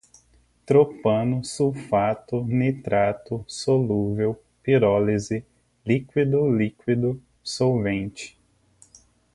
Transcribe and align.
tropano, 0.69 1.35
sulfato, 1.49 2.39
nitrato, 2.61 3.39
solúvel, 3.57 4.35
pirólise, 4.63 5.45
líquido-líquido, 5.85 7.15
solvente 7.43 8.35